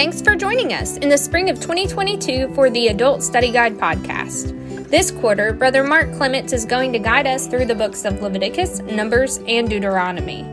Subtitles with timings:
[0.00, 4.56] Thanks for joining us in the spring of 2022 for the Adult Study Guide podcast.
[4.88, 8.78] This quarter, Brother Mark Clements is going to guide us through the books of Leviticus,
[8.78, 10.44] Numbers, and Deuteronomy.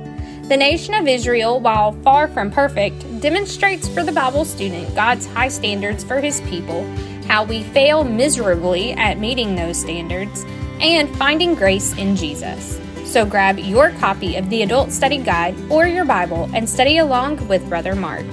[0.50, 5.48] The nation of Israel, while far from perfect, demonstrates for the Bible student God's high
[5.48, 6.84] standards for his people,
[7.28, 10.44] how we fail miserably at meeting those standards,
[10.82, 12.82] and finding grace in Jesus.
[13.06, 17.48] So grab your copy of the Adult Study Guide or your Bible and study along
[17.48, 18.26] with Brother Mark.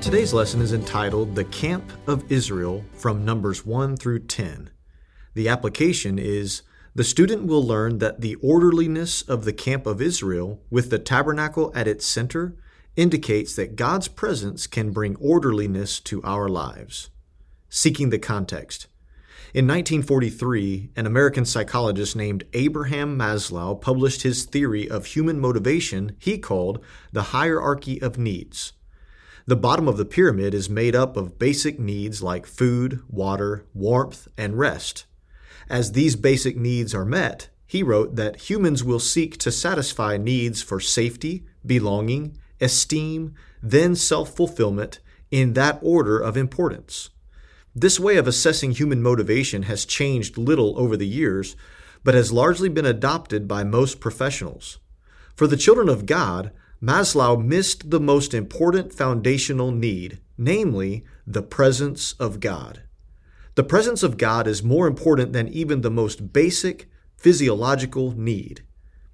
[0.00, 4.70] Today's lesson is entitled The Camp of Israel from Numbers 1 through 10.
[5.34, 6.62] The application is
[6.94, 11.70] the student will learn that the orderliness of the camp of Israel, with the tabernacle
[11.74, 12.56] at its center,
[12.96, 17.10] indicates that God's presence can bring orderliness to our lives.
[17.68, 18.86] Seeking the context.
[19.52, 26.38] In 1943, an American psychologist named Abraham Maslow published his theory of human motivation he
[26.38, 28.72] called the hierarchy of needs.
[29.50, 34.28] The bottom of the pyramid is made up of basic needs like food, water, warmth,
[34.38, 35.06] and rest.
[35.68, 40.62] As these basic needs are met, he wrote that humans will seek to satisfy needs
[40.62, 45.00] for safety, belonging, esteem, then self fulfillment
[45.32, 47.10] in that order of importance.
[47.74, 51.56] This way of assessing human motivation has changed little over the years,
[52.04, 54.78] but has largely been adopted by most professionals.
[55.34, 62.14] For the children of God, Maslow missed the most important foundational need, namely, the presence
[62.14, 62.84] of God.
[63.54, 66.88] The presence of God is more important than even the most basic
[67.18, 68.62] physiological need.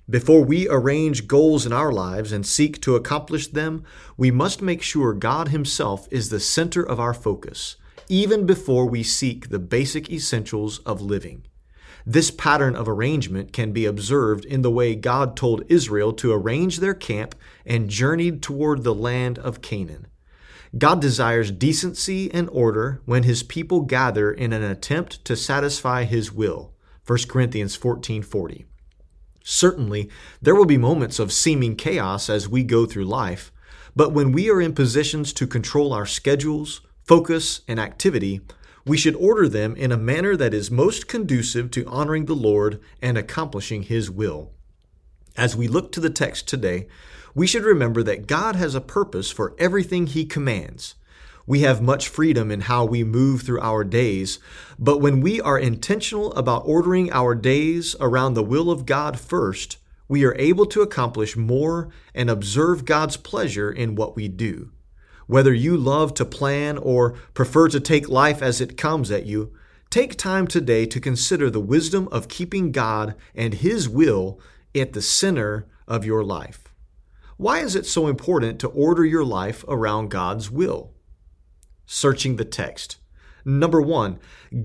[0.08, 3.82] Before we arrange goals in our lives and seek to accomplish them,
[4.16, 7.74] we must make sure God Himself is the center of our focus,
[8.08, 11.42] even before we seek the basic essentials of living.
[12.08, 16.78] This pattern of arrangement can be observed in the way God told Israel to arrange
[16.78, 17.34] their camp
[17.66, 20.06] and journeyed toward the land of Canaan.
[20.78, 26.32] God desires decency and order when his people gather in an attempt to satisfy his
[26.32, 26.72] will.
[27.04, 28.66] 1 Corinthians 14:40.
[29.42, 30.08] Certainly,
[30.40, 33.50] there will be moments of seeming chaos as we go through life,
[33.96, 38.42] but when we are in positions to control our schedules, focus, and activity,
[38.86, 42.80] we should order them in a manner that is most conducive to honoring the Lord
[43.02, 44.52] and accomplishing His will.
[45.36, 46.86] As we look to the text today,
[47.34, 50.94] we should remember that God has a purpose for everything He commands.
[51.48, 54.38] We have much freedom in how we move through our days,
[54.78, 59.78] but when we are intentional about ordering our days around the will of God first,
[60.08, 64.70] we are able to accomplish more and observe God's pleasure in what we do.
[65.26, 69.52] Whether you love to plan or prefer to take life as it comes at you,
[69.90, 74.40] take time today to consider the wisdom of keeping God and His will
[74.74, 76.72] at the center of your life.
[77.36, 80.92] Why is it so important to order your life around God's will?
[81.86, 82.96] Searching the text.
[83.44, 84.18] Number one,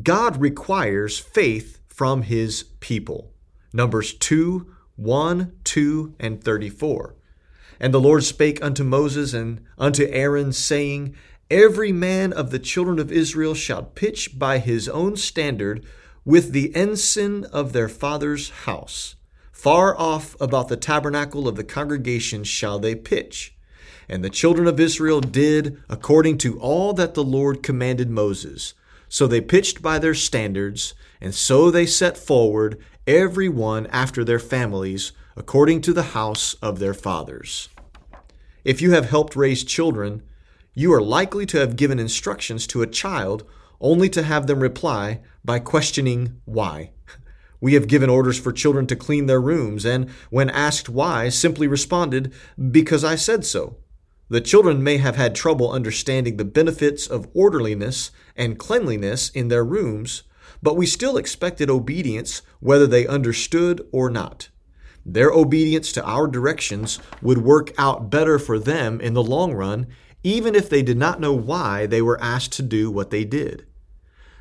[0.04, 3.34] God requires faith from His people.
[3.74, 7.16] Numbers 2, 1, 2, and 34.
[7.82, 11.16] And the Lord spake unto Moses and unto Aaron, saying,
[11.50, 15.84] Every man of the children of Israel shall pitch by his own standard
[16.24, 19.16] with the ensign of their father's house.
[19.52, 23.56] Far off about the tabernacle of the congregation shall they pitch.
[24.08, 28.76] And the children of Israel did according to all that the Lord commanded Moses.
[29.10, 34.40] So they pitched by their standards, and so they set forward, every one after their
[34.40, 37.70] families, according to the house of their fathers.
[38.64, 40.22] If you have helped raise children,
[40.74, 43.44] you are likely to have given instructions to a child
[43.80, 46.92] only to have them reply by questioning why.
[47.60, 51.68] We have given orders for children to clean their rooms, and when asked why, simply
[51.68, 52.34] responded,
[52.72, 53.78] Because I said so.
[54.30, 59.66] The children may have had trouble understanding the benefits of orderliness and cleanliness in their
[59.66, 60.24] rooms,
[60.64, 64.50] but we still expected obedience whether they understood or not.
[65.06, 69.88] Their obedience to our directions would work out better for them in the long run,
[70.24, 73.66] even if they did not know why they were asked to do what they did.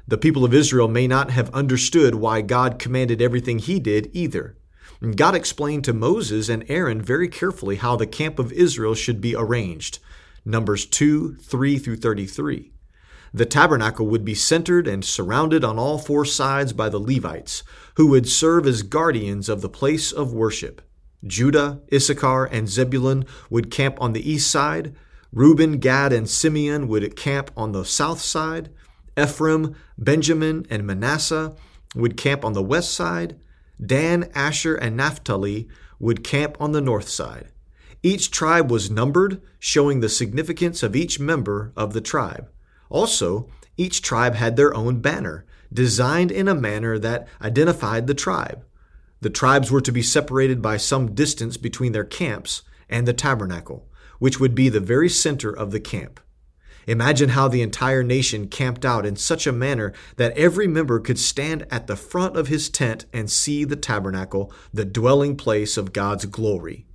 [0.06, 4.56] The people of Israel may not have understood why God commanded everything He did either.
[5.14, 9.34] God explained to Moses and Aaron very carefully how the camp of Israel should be
[9.34, 9.98] arranged.
[10.44, 12.69] Numbers 2, 3 through 33.
[13.32, 17.62] The tabernacle would be centered and surrounded on all four sides by the Levites,
[17.94, 20.82] who would serve as guardians of the place of worship.
[21.24, 24.94] Judah, Issachar, and Zebulun would camp on the east side.
[25.32, 28.70] Reuben, Gad, and Simeon would camp on the south side.
[29.16, 31.54] Ephraim, Benjamin, and Manasseh
[31.94, 33.38] would camp on the west side.
[33.84, 35.68] Dan, Asher, and Naphtali
[35.98, 37.48] would camp on the north side.
[38.02, 42.48] Each tribe was numbered, showing the significance of each member of the tribe.
[42.90, 43.48] Also,
[43.78, 48.64] each tribe had their own banner, designed in a manner that identified the tribe.
[49.20, 53.88] The tribes were to be separated by some distance between their camps and the tabernacle,
[54.18, 56.20] which would be the very center of the camp.
[56.86, 61.18] Imagine how the entire nation camped out in such a manner that every member could
[61.18, 65.92] stand at the front of his tent and see the tabernacle, the dwelling place of
[65.92, 66.86] God's glory.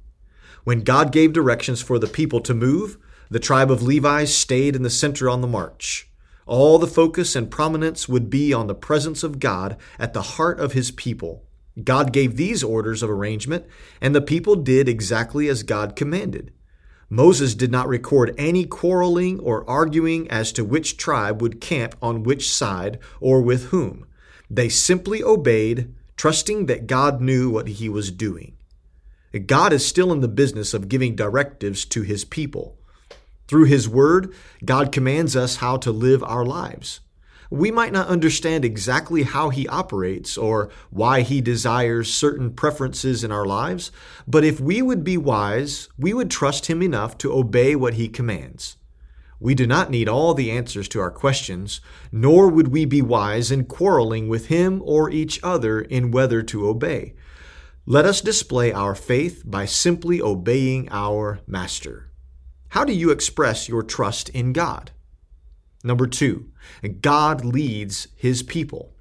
[0.63, 2.97] When God gave directions for the people to move,
[3.29, 6.09] the tribe of Levi stayed in the center on the march.
[6.45, 10.59] All the focus and prominence would be on the presence of God at the heart
[10.59, 11.43] of his people.
[11.83, 13.65] God gave these orders of arrangement,
[13.99, 16.53] and the people did exactly as God commanded.
[17.09, 22.23] Moses did not record any quarreling or arguing as to which tribe would camp on
[22.23, 24.05] which side or with whom.
[24.49, 28.55] They simply obeyed, trusting that God knew what he was doing.
[29.45, 32.77] God is still in the business of giving directives to his people.
[33.47, 34.33] Through His Word,
[34.63, 37.01] God commands us how to live our lives.
[37.51, 43.31] We might not understand exactly how He operates or why He desires certain preferences in
[43.31, 43.91] our lives,
[44.27, 48.07] but if we would be wise, we would trust Him enough to obey what He
[48.07, 48.77] commands.
[49.39, 51.81] We do not need all the answers to our questions,
[52.11, 56.67] nor would we be wise in quarreling with Him or each other in whether to
[56.67, 57.13] obey.
[57.85, 62.09] Let us display our faith by simply obeying our Master.
[62.75, 64.91] How do you express your trust in God?
[65.81, 66.51] Number two,
[66.99, 68.93] God leads his people.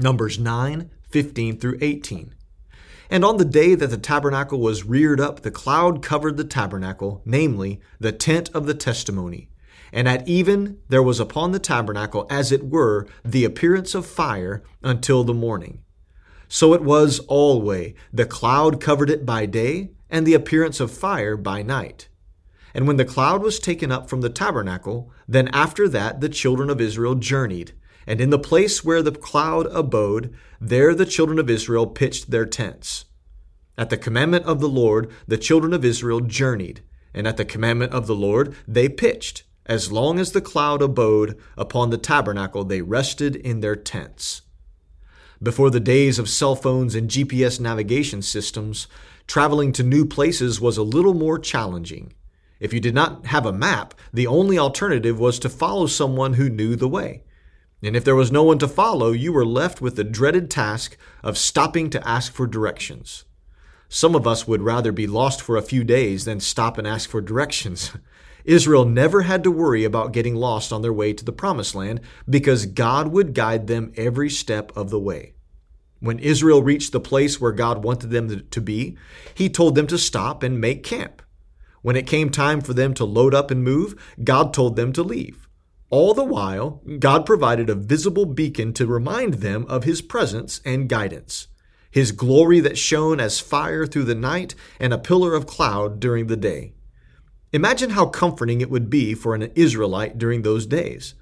[0.00, 2.34] Numbers 9, 15 through 18.
[3.08, 7.22] And on the day that the tabernacle was reared up, the cloud covered the tabernacle,
[7.24, 9.50] namely, the tent of the testimony.
[9.92, 14.64] And at even there was upon the tabernacle, as it were, the appearance of fire
[14.82, 15.78] until the morning.
[16.48, 17.94] So it was alway.
[18.12, 22.08] The cloud covered it by day, and the appearance of fire by night.
[22.76, 26.68] And when the cloud was taken up from the tabernacle, then after that the children
[26.68, 27.72] of Israel journeyed.
[28.06, 32.44] And in the place where the cloud abode, there the children of Israel pitched their
[32.44, 33.06] tents.
[33.78, 36.82] At the commandment of the Lord, the children of Israel journeyed,
[37.14, 39.44] and at the commandment of the Lord, they pitched.
[39.64, 44.42] As long as the cloud abode upon the tabernacle, they rested in their tents.
[45.42, 48.86] Before the days of cell phones and GPS navigation systems,
[49.26, 52.12] traveling to new places was a little more challenging.
[52.58, 56.48] If you did not have a map, the only alternative was to follow someone who
[56.48, 57.22] knew the way.
[57.82, 60.96] And if there was no one to follow, you were left with the dreaded task
[61.22, 63.24] of stopping to ask for directions.
[63.88, 67.08] Some of us would rather be lost for a few days than stop and ask
[67.08, 67.92] for directions.
[68.44, 72.00] Israel never had to worry about getting lost on their way to the promised land
[72.28, 75.34] because God would guide them every step of the way.
[75.98, 78.96] When Israel reached the place where God wanted them to be,
[79.34, 81.22] He told them to stop and make camp.
[81.82, 85.02] When it came time for them to load up and move, God told them to
[85.02, 85.48] leave.
[85.88, 90.88] All the while, God provided a visible beacon to remind them of His presence and
[90.88, 91.46] guidance.
[91.90, 96.26] His glory that shone as fire through the night and a pillar of cloud during
[96.26, 96.74] the day.
[97.52, 101.14] Imagine how comforting it would be for an Israelite during those days.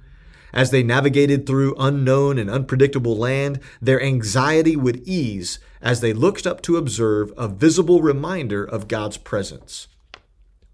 [0.53, 6.47] As they navigated through unknown and unpredictable land, their anxiety would ease as they looked
[6.47, 9.89] up to observe a visible reminder of God's presence.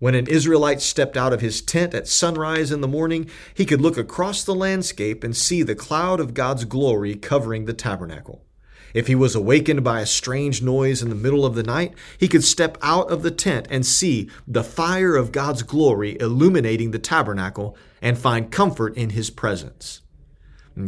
[0.00, 3.82] When an Israelite stepped out of his tent at sunrise in the morning, he could
[3.82, 8.42] look across the landscape and see the cloud of God's glory covering the tabernacle.
[8.94, 12.28] If he was awakened by a strange noise in the middle of the night, he
[12.28, 16.98] could step out of the tent and see the fire of God's glory illuminating the
[16.98, 20.00] tabernacle and find comfort in his presence.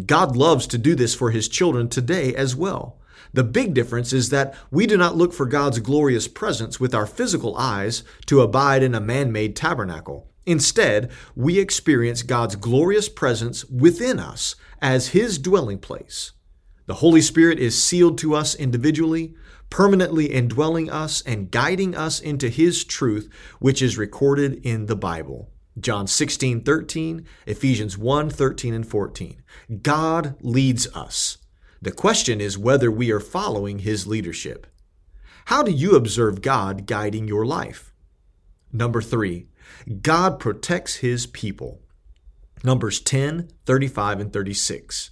[0.06, 2.98] God loves to do this for his children today as well.
[3.32, 7.06] The big difference is that we do not look for God's glorious presence with our
[7.06, 10.28] physical eyes to abide in a man made tabernacle.
[10.44, 16.32] Instead, we experience God's glorious presence within us as His dwelling place.
[16.86, 19.34] The Holy Spirit is sealed to us individually,
[19.70, 25.48] permanently indwelling us and guiding us into His truth, which is recorded in the Bible.
[25.78, 29.42] John 16, 13, Ephesians 1, 13, and 14.
[29.80, 31.38] God leads us.
[31.82, 34.68] The question is whether we are following His leadership.
[35.46, 37.92] How do you observe God guiding your life?
[38.72, 39.48] Number three,
[40.00, 41.82] God protects His people.
[42.62, 45.10] Numbers 10, 35, and 36.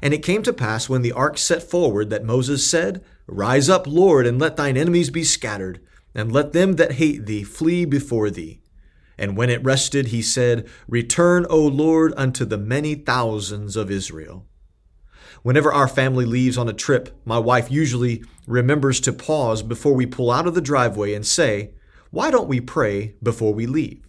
[0.00, 3.86] And it came to pass when the ark set forward that Moses said, Rise up,
[3.86, 5.78] Lord, and let thine enemies be scattered,
[6.14, 8.62] and let them that hate thee flee before thee.
[9.18, 14.46] And when it rested, he said, Return, O Lord, unto the many thousands of Israel.
[15.42, 20.06] Whenever our family leaves on a trip, my wife usually remembers to pause before we
[20.06, 21.72] pull out of the driveway and say,
[22.10, 24.06] why don't we pray before we leave?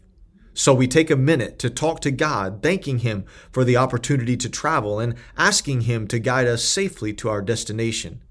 [0.53, 4.49] So we take a minute to talk to God, thanking Him for the opportunity to
[4.49, 8.21] travel and asking Him to guide us safely to our destination.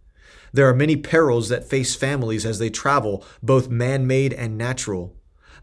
[0.52, 5.14] There are many perils that face families as they travel, both man made and natural.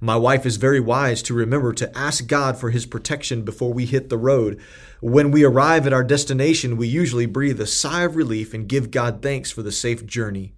[0.01, 3.85] My wife is very wise to remember to ask God for His protection before we
[3.85, 4.59] hit the road.
[5.01, 8.91] When we arrive at our destination, we usually breathe a sigh of relief and give
[8.91, 10.53] God thanks for the safe journey.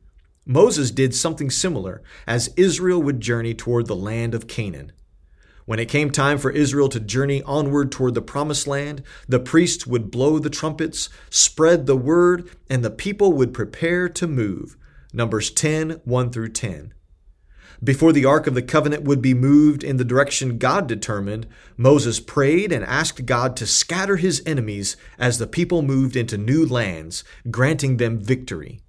[0.45, 4.93] Moses did something similar as Israel would journey toward the land of Canaan.
[5.65, 9.85] When it came time for Israel to journey onward toward the promised land, the priests
[9.85, 14.77] would blow the trumpets, spread the word, and the people would prepare to move.
[15.11, 16.93] Numbers 10 1 through 10.
[17.83, 22.19] Before the Ark of the Covenant would be moved in the direction God determined, Moses
[22.19, 27.23] prayed and asked God to scatter his enemies as the people moved into new lands,
[27.51, 28.81] granting them victory.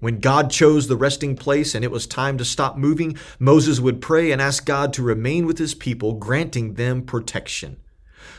[0.00, 4.00] When God chose the resting place and it was time to stop moving, Moses would
[4.00, 7.76] pray and ask God to remain with his people, granting them protection.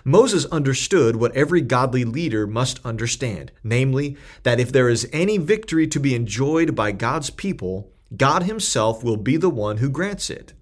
[0.04, 5.88] Moses understood what every godly leader must understand, namely, that if there is any victory
[5.88, 10.54] to be enjoyed by God's people, God himself will be the one who grants it.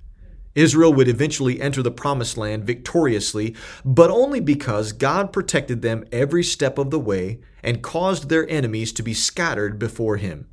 [0.53, 3.55] Israel would eventually enter the promised land victoriously,
[3.86, 8.91] but only because God protected them every step of the way and caused their enemies
[8.93, 10.48] to be scattered before him.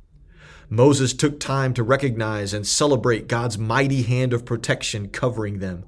[0.69, 5.85] Moses took time to recognize and celebrate God's mighty hand of protection covering them.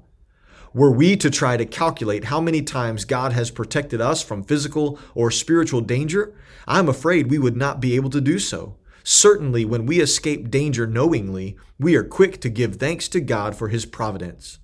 [0.74, 4.98] Were we to try to calculate how many times God has protected us from physical
[5.14, 6.34] or spiritual danger,
[6.66, 8.76] I'm afraid we would not be able to do so.
[9.04, 13.68] Certainly, when we escape danger knowingly, we are quick to give thanks to God for
[13.68, 14.58] His providence.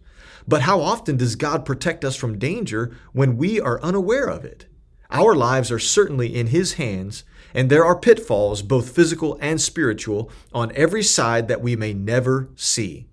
[0.47, 4.67] But how often does God protect us from danger when we are unaware of it?
[5.11, 10.31] Our lives are certainly in His hands, and there are pitfalls, both physical and spiritual,
[10.53, 13.09] on every side that we may never see.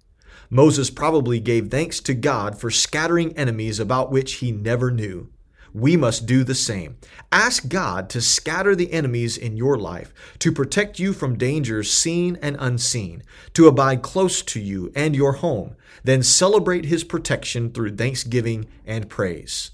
[0.50, 5.30] Moses probably gave thanks to God for scattering enemies about which he never knew.
[5.76, 6.96] We must do the same.
[7.34, 12.38] Ask God to scatter the enemies in your life, to protect you from dangers seen
[12.42, 13.24] and unseen,
[13.56, 15.76] to abide close to you and your home.
[16.02, 19.72] Then celebrate his protection through thanksgiving and praise.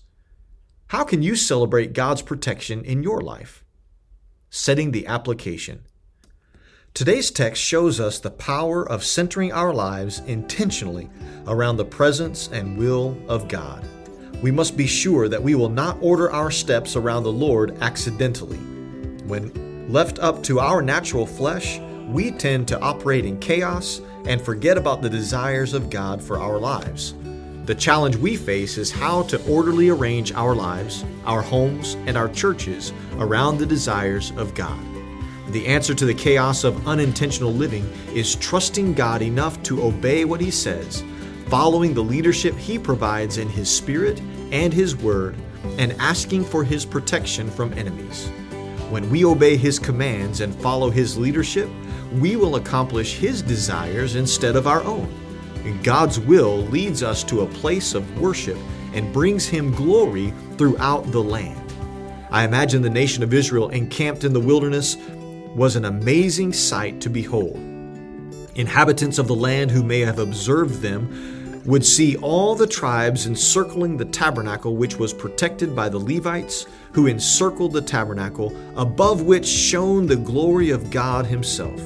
[0.88, 3.63] How can you celebrate God's protection in your life?
[4.50, 5.84] Setting the application.
[6.96, 11.12] Today's text shows us the power of centering our lives intentionally
[11.46, 13.88] around the presence and will of God.
[14.42, 18.58] We must be sure that we will not order our steps around the Lord accidentally.
[19.28, 24.78] When left up to our natural flesh, we tend to operate in chaos and forget
[24.78, 27.14] about the desires of God for our lives.
[27.66, 32.28] The challenge we face is how to orderly arrange our lives, our homes, and our
[32.28, 34.80] churches around the desires of God.
[35.50, 40.42] The answer to the chaos of unintentional living is trusting God enough to obey what
[40.42, 41.04] He says,
[41.51, 44.22] following the leadership He provides in His Spirit
[44.53, 45.36] and His Word,
[45.77, 48.29] and asking for His protection from enemies.
[48.89, 51.70] When we obey His commands and follow His leadership,
[52.13, 55.13] we will accomplish His desires instead of our own.
[55.65, 58.58] And God's will leads us to a place of worship
[58.93, 61.74] and brings him glory throughout the land.
[62.31, 64.96] I imagine the nation of Israel encamped in the wilderness
[65.53, 67.58] was an amazing sight to behold.
[68.55, 73.98] Inhabitants of the land who may have observed them would see all the tribes encircling
[73.98, 80.06] the tabernacle, which was protected by the Levites who encircled the tabernacle, above which shone
[80.06, 81.82] the glory of God Himself.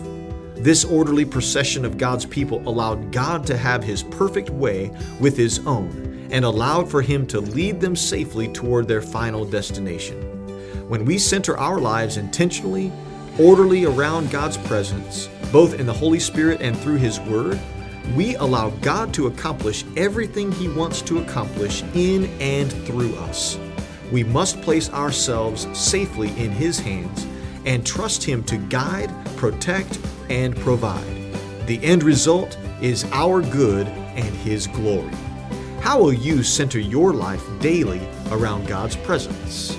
[0.55, 5.59] This orderly procession of God's people allowed God to have His perfect way with His
[5.67, 10.21] own and allowed for Him to lead them safely toward their final destination.
[10.89, 12.91] When we center our lives intentionally,
[13.39, 17.59] orderly around God's presence, both in the Holy Spirit and through His Word,
[18.13, 23.57] we allow God to accomplish everything He wants to accomplish in and through us.
[24.11, 27.25] We must place ourselves safely in His hands
[27.65, 31.33] and trust Him to guide, protect, and provide.
[31.67, 35.11] The end result is our good and His glory.
[35.81, 39.77] How will you center your life daily around God's presence?